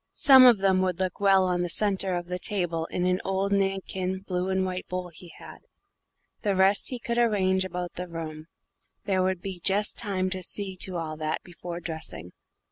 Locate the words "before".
11.43-11.79